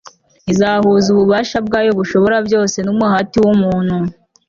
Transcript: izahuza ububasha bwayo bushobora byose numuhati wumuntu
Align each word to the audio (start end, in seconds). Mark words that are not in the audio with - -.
izahuza 0.51 1.07
ububasha 1.13 1.57
bwayo 1.67 1.91
bushobora 1.99 2.37
byose 2.47 2.77
numuhati 2.85 3.37
wumuntu 3.43 3.95